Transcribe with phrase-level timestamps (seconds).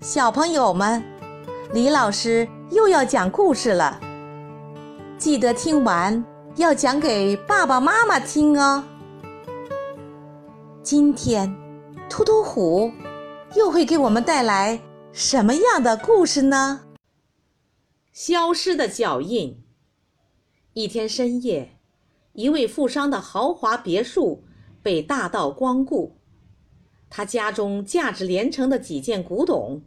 [0.00, 1.02] 小朋友们，
[1.72, 3.98] 李老师又要讲故事了，
[5.16, 6.22] 记得听完
[6.56, 8.84] 要讲给爸爸妈妈听哦。
[10.82, 11.56] 今天，
[12.10, 12.92] 突突虎
[13.54, 14.78] 又会给我们带来
[15.12, 16.82] 什么样的故事呢？
[18.12, 19.64] 消失的脚印。
[20.74, 21.78] 一天深夜，
[22.34, 24.44] 一位富商的豪华别墅
[24.82, 26.18] 被大盗光顾。
[27.08, 29.82] 他家中价值连城的几件古董，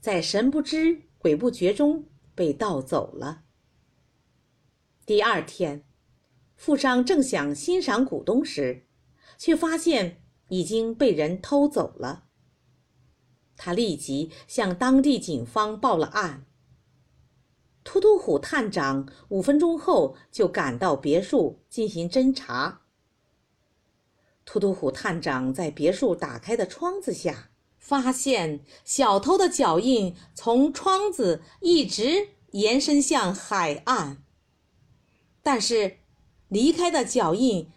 [0.00, 3.42] 在神不知鬼不觉中被盗走了。
[5.04, 5.84] 第二天，
[6.54, 8.86] 富商正想欣赏古董时，
[9.36, 12.26] 却发现已经被人偷走了。
[13.56, 16.46] 他立即向当地警方报了案。
[17.82, 22.82] 突突虎探长五分钟后就赶到别墅进行侦查。
[24.52, 34.24] 突突虎探长在别墅打开的窗子下，发现小偷的脚印从窗子一直延伸向海岸，
[35.40, 35.98] 但是
[36.48, 37.70] 离开的脚印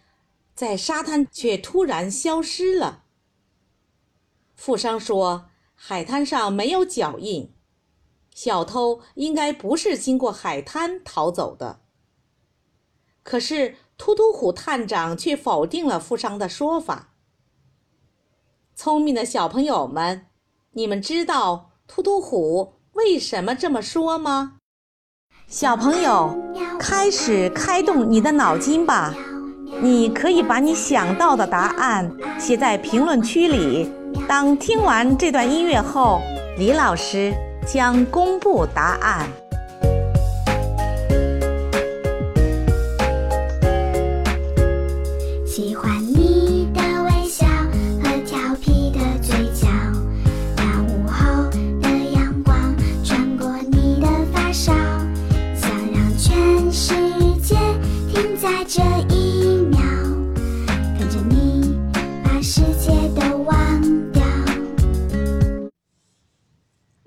[0.56, 3.03] 在沙滩却突然消失了。
[4.55, 7.53] 富商说：“海滩上没有脚印，
[8.33, 11.81] 小偷应该不是经过海滩逃走的。”
[13.22, 13.76] 可是。
[14.06, 17.14] 突突虎探长却否定了富商的说法。
[18.76, 20.26] 聪明的小朋友们，
[20.73, 24.56] 你们知道突突虎为什么这么说吗？
[25.48, 26.38] 小朋友，
[26.78, 29.16] 开始开动你的脑筋吧！
[29.82, 33.90] 你可以把你想到的答案写在评论区里。
[34.28, 36.20] 当听完这段音乐后，
[36.58, 37.34] 李老师
[37.66, 39.30] 将公布答案。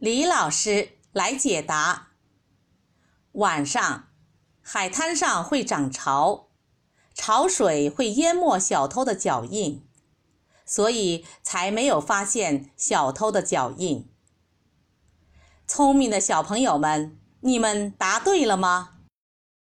[0.07, 2.11] 李老师来解答。
[3.33, 4.07] 晚上，
[4.63, 6.47] 海滩上会涨潮，
[7.13, 9.85] 潮水会淹没小偷的脚印，
[10.65, 14.09] 所以才没有发现小偷的脚印。
[15.67, 18.96] 聪明的小朋友们，你们答对了吗？